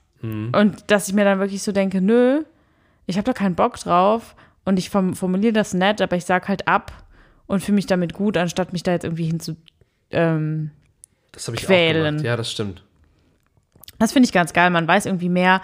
Und 0.51 0.91
dass 0.91 1.07
ich 1.07 1.15
mir 1.15 1.25
dann 1.25 1.39
wirklich 1.39 1.63
so 1.63 1.71
denke, 1.71 2.01
nö, 2.01 2.43
ich 3.07 3.17
habe 3.17 3.25
da 3.25 3.33
keinen 3.33 3.55
Bock 3.55 3.79
drauf 3.79 4.35
und 4.63 4.77
ich 4.77 4.91
form 4.91 5.15
formuliere 5.15 5.53
das 5.53 5.73
nett, 5.73 6.03
aber 6.03 6.17
ich 6.17 6.25
sag 6.25 6.47
halt 6.47 6.67
ab 6.67 6.91
und 7.47 7.63
fühle 7.63 7.77
mich 7.77 7.87
damit 7.87 8.13
gut, 8.13 8.37
anstatt 8.37 8.73
mich 8.73 8.83
da 8.83 8.91
jetzt 8.91 9.05
irgendwie 9.05 9.25
hin 9.25 9.39
zu 9.39 9.55
ähm, 10.11 10.69
Das 11.35 11.47
habe 11.47 11.57
ich 11.57 11.63
auch 11.63 11.67
Quälen. 11.67 12.15
gemacht. 12.17 12.25
Ja, 12.25 12.35
das 12.35 12.51
stimmt. 12.51 12.83
Das 13.99 14.11
finde 14.11 14.25
ich 14.25 14.33
ganz 14.33 14.53
geil. 14.53 14.69
Man 14.71 14.87
weiß 14.87 15.05
irgendwie 15.05 15.29
mehr, 15.29 15.61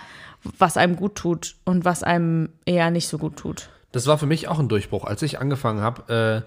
was 0.57 0.77
einem 0.77 0.95
gut 0.95 1.15
tut 1.15 1.55
und 1.65 1.85
was 1.85 2.03
einem 2.03 2.49
eher 2.65 2.91
nicht 2.91 3.07
so 3.07 3.17
gut 3.17 3.37
tut. 3.37 3.69
Das 3.91 4.07
war 4.07 4.17
für 4.17 4.25
mich 4.25 4.47
auch 4.47 4.59
ein 4.59 4.69
Durchbruch, 4.69 5.05
als 5.05 5.21
ich 5.21 5.39
angefangen 5.39 5.81
habe, 5.81 6.45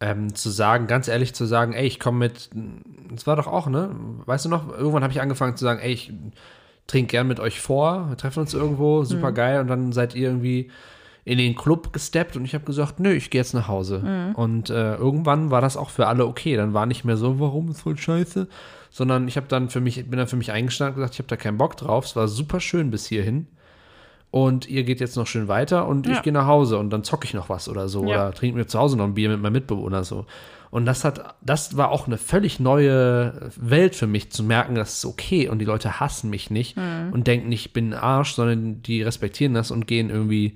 äh, 0.00 0.04
ähm, 0.04 0.34
zu 0.34 0.50
sagen, 0.50 0.86
ganz 0.86 1.08
ehrlich 1.08 1.34
zu 1.34 1.44
sagen, 1.44 1.74
ey, 1.74 1.86
ich 1.86 2.00
komme 2.00 2.18
mit, 2.18 2.50
das 3.10 3.26
war 3.26 3.36
doch 3.36 3.46
auch, 3.46 3.68
ne? 3.68 3.94
Weißt 4.26 4.46
du 4.46 4.48
noch, 4.48 4.68
irgendwann 4.68 5.02
habe 5.02 5.12
ich 5.12 5.20
angefangen 5.20 5.56
zu 5.56 5.64
sagen, 5.64 5.80
ey, 5.80 5.92
ich 5.92 6.12
trinke 6.86 7.10
gern 7.10 7.28
mit 7.28 7.38
euch 7.38 7.60
vor, 7.60 8.08
wir 8.08 8.16
treffen 8.16 8.40
uns 8.40 8.54
irgendwo, 8.54 9.04
super 9.04 9.32
geil, 9.32 9.60
und 9.60 9.68
dann 9.68 9.92
seid 9.92 10.14
ihr 10.14 10.28
irgendwie 10.28 10.70
in 11.24 11.38
den 11.38 11.54
Club 11.54 11.92
gesteppt 11.92 12.36
und 12.36 12.44
ich 12.44 12.54
habe 12.54 12.64
gesagt, 12.64 12.98
nö, 13.00 13.12
ich 13.12 13.30
gehe 13.30 13.40
jetzt 13.40 13.54
nach 13.54 13.68
Hause. 13.68 14.32
Und 14.36 14.70
äh, 14.70 14.94
irgendwann 14.96 15.50
war 15.50 15.60
das 15.60 15.76
auch 15.76 15.90
für 15.90 16.06
alle 16.06 16.26
okay. 16.26 16.56
Dann 16.56 16.72
war 16.74 16.86
nicht 16.86 17.04
mehr 17.04 17.16
so, 17.16 17.38
warum 17.40 17.68
ist 17.70 17.82
voll 17.82 17.96
scheiße, 17.98 18.48
sondern 18.90 19.28
ich 19.28 19.36
habe 19.36 19.46
dann 19.48 19.68
für 19.68 19.80
mich, 19.80 19.96
bin 20.08 20.18
dann 20.18 20.28
für 20.28 20.36
mich 20.36 20.50
eingestanden 20.52 20.94
und 20.94 21.00
gesagt, 21.02 21.14
ich 21.14 21.18
habe 21.20 21.28
da 21.28 21.36
keinen 21.36 21.58
Bock 21.58 21.76
drauf. 21.76 22.04
Es 22.06 22.16
war 22.16 22.26
super 22.28 22.60
schön 22.60 22.90
bis 22.90 23.06
hierhin. 23.06 23.46
Und 24.32 24.68
ihr 24.68 24.84
geht 24.84 25.00
jetzt 25.00 25.16
noch 25.16 25.26
schön 25.26 25.48
weiter 25.48 25.88
und 25.88 26.06
ich 26.06 26.14
Ja. 26.14 26.20
gehe 26.22 26.32
nach 26.32 26.46
Hause 26.46 26.78
und 26.78 26.90
dann 26.90 27.02
zocke 27.02 27.24
ich 27.26 27.34
noch 27.34 27.48
was 27.48 27.68
oder 27.68 27.88
so. 27.88 28.02
Ja. 28.04 28.08
Oder 28.28 28.32
trinke 28.32 28.56
mir 28.56 28.66
zu 28.66 28.78
Hause 28.78 28.96
noch 28.96 29.04
ein 29.04 29.14
Bier 29.14 29.28
mit 29.28 29.40
meinem 29.42 29.54
Mitbewohner 29.54 30.04
so. 30.04 30.24
Und 30.70 30.86
das 30.86 31.04
hat, 31.04 31.34
das 31.42 31.76
war 31.76 31.90
auch 31.90 32.06
eine 32.06 32.16
völlig 32.16 32.60
neue 32.60 33.50
Welt 33.56 33.96
für 33.96 34.06
mich, 34.06 34.30
zu 34.30 34.44
merken, 34.44 34.76
das 34.76 34.98
ist 34.98 35.04
okay 35.04 35.48
und 35.48 35.58
die 35.58 35.64
Leute 35.64 35.98
hassen 35.98 36.30
mich 36.30 36.48
nicht 36.48 36.76
und 37.10 37.26
denken 37.26 37.48
nicht, 37.48 37.66
ich 37.66 37.72
bin 37.72 37.92
ein 37.92 37.98
Arsch, 37.98 38.34
sondern 38.34 38.80
die 38.82 39.02
respektieren 39.02 39.52
das 39.52 39.72
und 39.72 39.88
gehen 39.88 40.10
irgendwie 40.10 40.54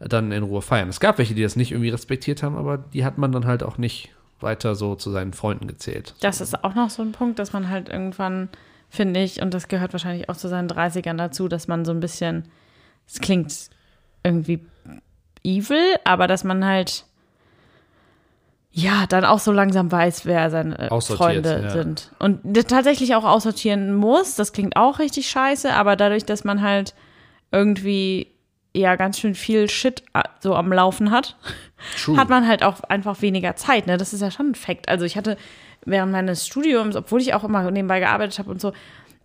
dann 0.00 0.32
in 0.32 0.42
Ruhe 0.42 0.62
feiern. 0.62 0.88
Es 0.88 1.00
gab 1.00 1.18
welche, 1.18 1.34
die 1.34 1.42
das 1.42 1.56
nicht 1.56 1.72
irgendwie 1.72 1.90
respektiert 1.90 2.42
haben, 2.42 2.56
aber 2.56 2.78
die 2.78 3.04
hat 3.04 3.18
man 3.18 3.32
dann 3.32 3.46
halt 3.46 3.62
auch 3.62 3.78
nicht 3.78 4.10
weiter 4.40 4.74
so 4.74 4.94
zu 4.94 5.10
seinen 5.10 5.34
Freunden 5.34 5.66
gezählt. 5.66 6.14
Das 6.20 6.40
ist 6.40 6.64
auch 6.64 6.74
noch 6.74 6.90
so 6.90 7.02
ein 7.02 7.12
Punkt, 7.12 7.38
dass 7.38 7.52
man 7.52 7.68
halt 7.68 7.90
irgendwann, 7.90 8.48
finde 8.88 9.22
ich, 9.22 9.42
und 9.42 9.52
das 9.52 9.68
gehört 9.68 9.92
wahrscheinlich 9.92 10.28
auch 10.28 10.36
zu 10.36 10.48
seinen 10.48 10.68
30ern 10.68 11.16
dazu, 11.16 11.48
dass 11.48 11.68
man 11.68 11.84
so 11.84 11.92
ein 11.92 12.00
bisschen, 12.00 12.48
es 13.06 13.20
klingt 13.20 13.52
irgendwie 14.22 14.60
evil, 15.44 15.96
aber 16.04 16.26
dass 16.26 16.44
man 16.44 16.64
halt 16.64 17.04
ja, 18.72 19.06
dann 19.08 19.24
auch 19.24 19.40
so 19.40 19.50
langsam 19.50 19.90
weiß, 19.90 20.26
wer 20.26 20.48
seine 20.48 20.92
Aussortiert, 20.92 21.44
Freunde 21.44 21.62
ja. 21.64 21.70
sind. 21.70 22.12
Und 22.20 22.54
tatsächlich 22.68 23.16
auch 23.16 23.24
aussortieren 23.24 23.92
muss, 23.94 24.36
das 24.36 24.52
klingt 24.52 24.76
auch 24.76 25.00
richtig 25.00 25.28
scheiße, 25.28 25.74
aber 25.74 25.96
dadurch, 25.96 26.24
dass 26.24 26.44
man 26.44 26.62
halt 26.62 26.94
irgendwie 27.50 28.28
ja 28.74 28.96
ganz 28.96 29.18
schön 29.18 29.34
viel 29.34 29.68
Shit 29.68 30.02
äh, 30.14 30.22
so 30.40 30.54
am 30.54 30.72
Laufen 30.72 31.10
hat, 31.10 31.36
True. 32.02 32.16
hat 32.16 32.28
man 32.28 32.46
halt 32.46 32.62
auch 32.62 32.82
einfach 32.84 33.20
weniger 33.22 33.56
Zeit. 33.56 33.86
Ne? 33.86 33.96
Das 33.96 34.12
ist 34.12 34.20
ja 34.20 34.30
schon 34.30 34.50
ein 34.50 34.54
Fakt. 34.54 34.88
Also 34.88 35.04
ich 35.04 35.16
hatte 35.16 35.36
während 35.84 36.12
meines 36.12 36.46
Studiums, 36.46 36.96
obwohl 36.96 37.20
ich 37.20 37.34
auch 37.34 37.44
immer 37.44 37.70
nebenbei 37.70 38.00
gearbeitet 38.00 38.38
habe 38.38 38.50
und 38.50 38.60
so, 38.60 38.72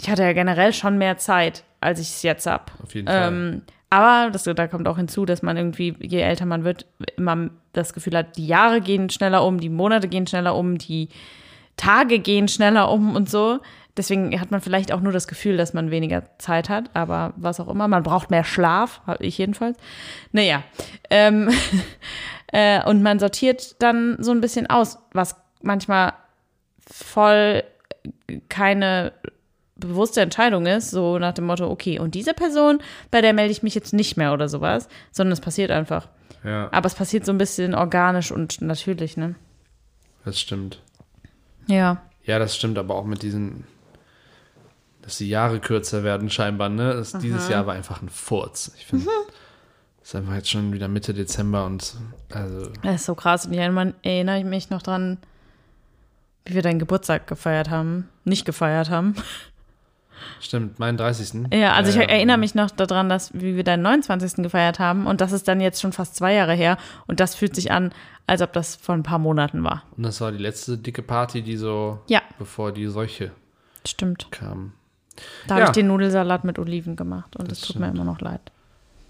ich 0.02 0.10
hatte 0.10 0.24
ja 0.24 0.34
generell 0.34 0.74
schon 0.74 0.98
mehr 0.98 1.18
Zeit, 1.18 1.64
als 1.80 2.00
ich 2.00 2.08
es 2.08 2.24
jetzt 2.24 2.48
habe. 2.48 2.66
Auf 2.84 2.94
jeden 2.94 3.08
Fall. 3.08 3.28
Ähm, 3.28 3.62
aber 3.90 4.32
das, 4.32 4.44
da 4.44 4.68
kommt 4.68 4.88
auch 4.88 4.98
hinzu, 4.98 5.25
dass 5.25 5.42
man 5.42 5.56
irgendwie, 5.58 5.96
je 6.02 6.20
älter 6.20 6.46
man 6.46 6.64
wird, 6.64 6.86
immer 7.18 7.50
das 7.72 7.94
Gefühl 7.94 8.18
hat, 8.18 8.36
die 8.38 8.48
Jahre 8.48 8.82
gehen 8.82 9.10
schneller 9.10 9.46
um, 9.46 9.60
die 9.60 9.70
Monate 9.70 10.08
gehen 10.08 10.28
schneller 10.28 10.56
um, 10.56 10.78
die 10.78 11.10
Tage 11.78 12.20
gehen 12.20 12.48
schneller 12.48 12.90
um 12.92 13.16
und 13.16 13.30
so. 13.30 13.60
Deswegen 13.98 14.40
hat 14.40 14.52
man 14.52 14.62
vielleicht 14.62 14.92
auch 14.92 15.00
nur 15.00 15.14
das 15.14 15.28
Gefühl, 15.28 15.58
dass 15.58 15.74
man 15.74 15.92
weniger 15.92 16.24
Zeit 16.38 16.70
hat, 16.70 16.90
aber 16.94 17.34
was 17.38 17.60
auch 17.60 17.70
immer. 17.70 17.88
Man 17.88 18.04
braucht 18.04 18.30
mehr 18.30 18.44
Schlaf, 18.44 19.02
habe 19.08 19.24
ich 19.24 19.38
jedenfalls. 19.38 19.78
Naja. 20.32 20.64
Ähm, 21.10 21.50
äh, 22.48 22.84
und 22.84 23.02
man 23.02 23.20
sortiert 23.20 23.82
dann 23.82 24.18
so 24.20 24.32
ein 24.32 24.42
bisschen 24.42 24.68
aus, 24.68 24.98
was 25.14 25.36
manchmal 25.62 26.14
voll 26.80 27.64
keine 28.50 29.14
bewusste 29.75 30.22
Entscheidung 30.22 30.66
ist, 30.66 30.92
so 30.92 31.20
nach 31.20 31.34
dem 31.34 31.46
Motto, 31.46 31.70
okay, 31.70 32.00
und 32.00 32.16
diese 32.16 32.34
Person, 32.34 32.80
bei 33.12 33.22
der 33.22 33.34
melde 33.34 33.52
ich 33.52 33.64
mich 33.64 33.75
jetzt 33.75 33.94
nicht 33.94 34.16
mehr 34.16 34.34
oder 34.34 34.48
sowas, 34.48 34.88
sondern 35.12 35.34
es 35.34 35.42
passiert 35.42 35.72
einfach. 35.72 36.08
ja, 36.44 36.70
Aber 36.72 36.88
es 36.88 36.96
passiert 36.96 37.25
so 37.25 37.32
ein 37.34 37.38
bisschen 37.38 37.75
organisch 37.75 38.32
und 38.32 38.62
natürlich, 38.62 39.18
ne? 39.18 39.36
das 40.24 40.40
stimmt. 40.40 40.82
Ja. 41.68 42.02
Ja, 42.24 42.40
das 42.40 42.56
stimmt, 42.56 42.78
aber 42.78 42.96
auch 42.96 43.06
mit 43.06 43.22
diesen, 43.22 43.66
dass 45.06 45.18
die 45.20 45.30
Jahre 45.30 45.60
kürzer 45.60 46.04
werden 46.04 46.30
scheinbar, 46.30 46.68
ne? 46.70 46.94
Das, 46.96 47.14
dieses 47.14 47.48
Jahr 47.48 47.66
war 47.68 47.74
einfach 47.76 48.02
ein 48.02 48.10
Furz. 48.10 48.72
Ich 48.78 48.86
finde, 48.88 49.06
es 50.02 50.10
ist 50.10 50.16
einfach 50.16 50.34
jetzt 50.36 50.50
schon 50.50 50.74
wieder 50.74 50.88
Mitte 50.88 51.14
Dezember 51.14 51.66
und 51.66 51.96
also 52.34 52.72
Das 52.84 52.96
ist 52.96 53.06
so 53.06 53.16
krass. 53.16 53.46
Und 53.46 53.54
ich 53.54 53.60
erinnere, 53.60 53.94
erinnere 54.02 54.40
ich 54.40 54.46
mich 54.46 54.70
noch 54.70 54.82
dran, 54.82 55.18
wie 56.46 56.56
wir 56.56 56.62
deinen 56.62 56.80
Geburtstag 56.80 57.28
gefeiert 57.28 57.70
haben. 57.70 58.10
Nicht 58.24 58.46
gefeiert 58.46 58.90
haben. 58.90 59.16
Stimmt, 60.40 60.80
meinen 60.80 60.98
30. 60.98 61.52
Ja, 61.54 61.74
also 61.74 61.92
ich 61.92 61.98
erinnere 61.98 62.38
mich 62.38 62.56
noch 62.56 62.72
daran, 62.72 63.10
dass 63.10 63.34
wie 63.34 63.56
wir 63.56 63.64
deinen 63.64 63.82
29. 63.84 64.44
gefeiert 64.44 64.80
haben 64.80 65.08
und 65.08 65.22
das 65.22 65.32
ist 65.34 65.48
dann 65.48 65.60
jetzt 65.62 65.82
schon 65.82 65.92
fast 65.92 66.16
zwei 66.16 66.34
Jahre 66.34 66.54
her 66.54 66.78
und 67.06 67.20
das 67.20 67.36
fühlt 67.36 67.54
sich 67.56 67.72
an, 67.72 67.94
als 68.26 68.42
ob 68.42 68.54
das 68.54 68.76
vor 68.76 68.96
ein 68.96 69.04
paar 69.04 69.20
Monaten 69.20 69.64
war. 69.64 69.84
Und 69.98 70.04
das 70.04 70.22
war 70.22 70.32
die 70.32 70.38
letzte 70.38 70.78
dicke 70.78 71.02
Party, 71.04 71.42
die 71.42 71.58
so, 71.58 72.00
Ja. 72.08 72.22
bevor 72.40 72.72
die 72.72 72.88
Seuche 72.88 73.32
Stimmt. 73.86 74.32
kam. 74.32 74.74
Da 75.48 75.55
Ja. 75.55 75.62
habe 75.62 75.72
ich 75.72 75.75
den 75.75 75.88
Nudelsalat 75.88 76.43
mit 76.43 76.60
Oliven 76.60 76.95
gemacht 76.95 77.36
und 77.36 77.51
es 77.51 77.60
Das 77.62 77.67
tut 77.69 77.79
mir 77.79 77.89
immer 77.89 78.03
noch 78.03 78.22
leid. 78.22 78.41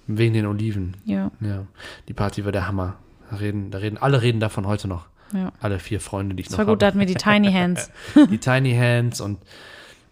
Wegen 0.08 0.34
den 0.34 0.46
Oliven. 0.46 0.98
Ja, 1.06 1.32
Ja. 1.42 1.66
Die 2.08 2.14
Party 2.14 2.46
war 2.46 2.52
der 2.52 2.68
Hammer. 2.68 2.96
Da 3.32 3.38
reden, 3.38 3.72
da 3.72 3.80
reden, 3.80 3.98
alle 3.98 4.22
reden 4.22 4.40
davon 4.40 4.68
heute 4.68 4.88
noch. 4.88 5.08
ja. 5.34 5.52
Alle 5.60 5.80
vier 5.80 6.00
Freunde, 6.00 6.36
die 6.36 6.42
ich 6.42 6.48
Es 6.48 6.52
noch 6.52 6.60
war 6.60 6.66
gut, 6.66 6.82
da 6.82 6.88
habe. 6.88 6.92
hatten 6.92 7.00
wir 7.00 7.08
die 7.08 7.16
Tiny 7.16 7.52
Hands. 7.52 7.90
Die 8.30 8.38
Tiny 8.38 8.76
Hands 8.76 9.20
und 9.20 9.40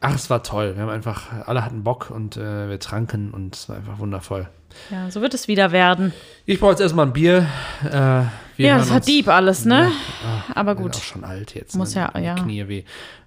ach, 0.01 0.15
es 0.15 0.29
war 0.31 0.41
toll. 0.41 0.73
Wir 0.75 0.81
haben 0.83 0.89
einfach, 0.89 1.31
alle 1.47 1.63
hatten 1.63 1.83
Bock 1.83 2.09
und 2.09 2.37
äh, 2.37 2.69
wir 2.69 2.79
tranken 2.79 3.29
und 3.31 3.55
es 3.55 3.69
war 3.69 3.75
einfach 3.75 3.99
wundervoll. 3.99 4.49
Ja, 4.89 5.11
so 5.11 5.21
wird 5.21 5.35
es 5.35 5.47
wieder 5.47 5.71
werden. 5.71 6.11
Ich 6.47 6.59
brauche 6.59 6.71
jetzt 6.71 6.79
erstmal 6.81 7.05
ein 7.05 7.13
Bier. 7.13 7.45
Äh, 7.83 8.23
ja, 8.57 8.77
das 8.79 8.89
war 8.89 8.99
deep 8.99 9.27
alles, 9.27 9.65
ne? 9.65 9.91
Ah, 10.25 10.51
Aber 10.59 10.73
bin 10.73 10.85
gut. 10.85 10.95
auch 10.95 11.01
schon 11.03 11.23
alt 11.23 11.53
jetzt. 11.53 11.75
Muss 11.75 11.93
ne? 11.93 12.09
ja, 12.15 12.19
ja. 12.19 12.33
Knie 12.35 12.67
weh. 12.67 12.83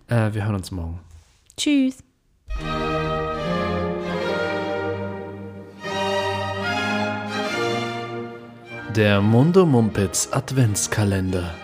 Äh, 0.08 0.35
wir 0.35 0.44
hören 0.44 0.56
uns 0.56 0.73
morgen. 0.73 0.99
Tschüss. 1.56 2.02
Der 8.97 9.21
Mundo 9.21 9.67
Mumpitz 9.67 10.31
Adventskalender. 10.33 11.55